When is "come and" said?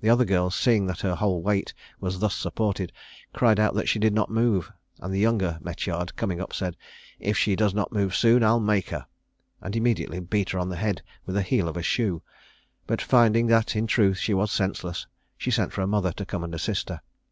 16.24-16.54